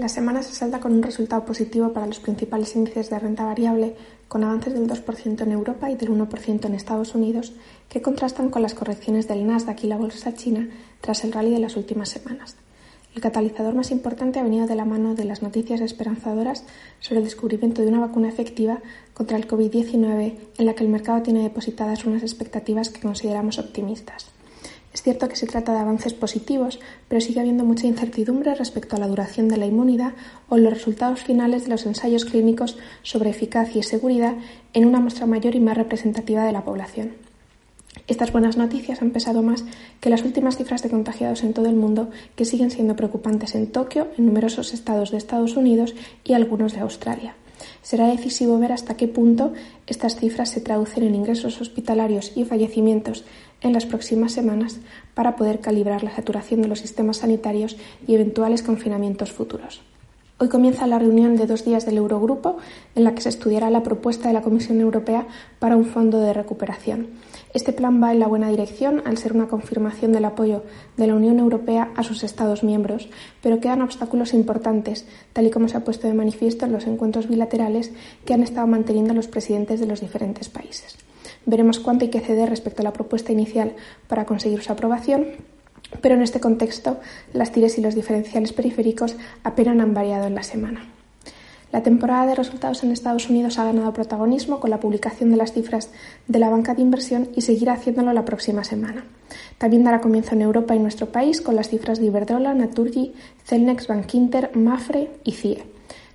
[0.00, 3.96] La semana se salda con un resultado positivo para los principales índices de renta variable,
[4.28, 7.52] con avances del 2% en Europa y del 1% en Estados Unidos,
[7.90, 10.70] que contrastan con las correcciones del Nasdaq y la bolsa china
[11.02, 12.56] tras el rally de las últimas semanas.
[13.14, 16.64] El catalizador más importante ha venido de la mano de las noticias esperanzadoras
[17.00, 18.78] sobre el descubrimiento de una vacuna efectiva
[19.12, 24.30] contra el COVID-19 en la que el mercado tiene depositadas unas expectativas que consideramos optimistas.
[24.92, 28.98] Es cierto que se trata de avances positivos, pero sigue habiendo mucha incertidumbre respecto a
[28.98, 30.14] la duración de la inmunidad
[30.48, 34.34] o los resultados finales de los ensayos clínicos sobre eficacia y seguridad
[34.72, 37.12] en una muestra mayor y más representativa de la población.
[38.08, 39.64] Estas buenas noticias han pesado más
[40.00, 43.70] que las últimas cifras de contagiados en todo el mundo, que siguen siendo preocupantes en
[43.70, 47.34] Tokio, en numerosos estados de Estados Unidos y algunos de Australia.
[47.82, 49.52] Será decisivo ver hasta qué punto
[49.86, 53.24] estas cifras se traducen en ingresos hospitalarios y fallecimientos
[53.60, 54.78] en las próximas semanas
[55.14, 59.82] para poder calibrar la saturación de los sistemas sanitarios y eventuales confinamientos futuros.
[60.42, 62.56] Hoy comienza la reunión de dos días del Eurogrupo
[62.94, 65.26] en la que se estudiará la propuesta de la Comisión Europea
[65.58, 67.08] para un fondo de recuperación.
[67.52, 70.62] Este plan va en la buena dirección al ser una confirmación del apoyo
[70.96, 73.10] de la Unión Europea a sus Estados miembros,
[73.42, 77.28] pero quedan obstáculos importantes, tal y como se ha puesto de manifiesto en los encuentros
[77.28, 77.92] bilaterales
[78.24, 80.96] que han estado manteniendo los presidentes de los diferentes países.
[81.44, 83.74] Veremos cuánto hay que ceder respecto a la propuesta inicial
[84.08, 85.26] para conseguir su aprobación
[86.00, 86.98] pero en este contexto
[87.32, 90.86] las tires y los diferenciales periféricos apenas han variado en la semana.
[91.72, 95.52] La temporada de resultados en Estados Unidos ha ganado protagonismo con la publicación de las
[95.52, 95.90] cifras
[96.26, 99.04] de la banca de inversión y seguirá haciéndolo la próxima semana.
[99.56, 103.12] También dará comienzo en Europa y nuestro país con las cifras de Iberdrola, Naturgy,
[103.44, 105.62] Celnex, Bankinter, Mafre y CIE.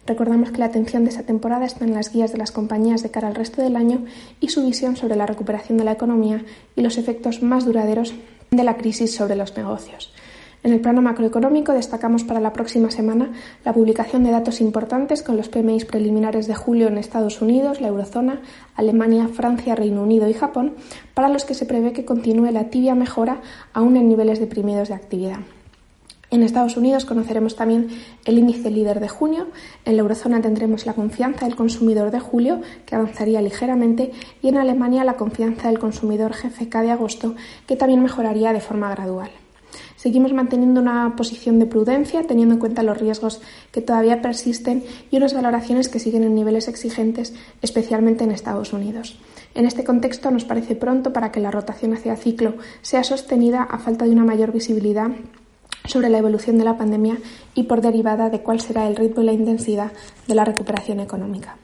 [0.06, 3.10] Recordamos que la atención de esta temporada está en las guías de las compañías de
[3.10, 4.04] cara al resto del año
[4.42, 6.44] y su visión sobre la recuperación de la economía
[6.76, 8.14] y los efectos más duraderos
[8.52, 10.14] de la crisis sobre los negocios.
[10.66, 13.32] En el plano macroeconómico destacamos para la próxima semana
[13.64, 17.90] la publicación de datos importantes con los PMI preliminares de julio en Estados Unidos, la
[17.90, 18.42] eurozona,
[18.76, 20.74] Alemania, Francia, Reino Unido y Japón,
[21.14, 23.42] para los que se prevé que continúe la tibia mejora
[23.74, 25.38] aún en niveles deprimidos de actividad.
[26.36, 27.88] En Estados Unidos conoceremos también
[28.26, 29.48] el índice líder de junio,
[29.86, 34.58] en la eurozona tendremos la confianza del consumidor de julio, que avanzaría ligeramente, y en
[34.58, 37.36] Alemania la confianza del consumidor GFK de agosto,
[37.66, 39.30] que también mejoraría de forma gradual.
[39.96, 43.42] Seguimos manteniendo una posición de prudencia, teniendo en cuenta los riesgos
[43.72, 49.18] que todavía persisten y unas valoraciones que siguen en niveles exigentes, especialmente en Estados Unidos.
[49.54, 53.80] En este contexto nos parece pronto para que la rotación hacia ciclo sea sostenida a
[53.80, 55.12] falta de una mayor visibilidad
[55.88, 57.18] sobre la evolución de la pandemia
[57.54, 59.92] y por derivada de cuál será el ritmo y la intensidad
[60.28, 61.58] de la recuperación económica.